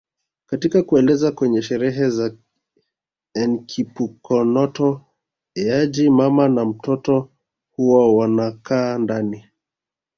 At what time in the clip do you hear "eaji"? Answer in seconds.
5.55-6.09